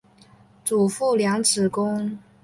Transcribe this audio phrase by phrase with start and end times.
[0.65, 2.17] 祖父梁子恭。